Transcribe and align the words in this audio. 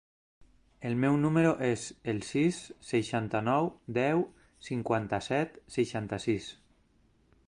El 0.89 0.95
meu 1.01 1.17
número 1.25 1.51
es 1.67 1.83
el 2.13 2.21
sis, 2.29 2.57
seixanta-nou, 2.87 3.69
deu, 3.99 4.23
cinquanta-set, 4.71 5.63
seixanta-sis. 5.77 6.53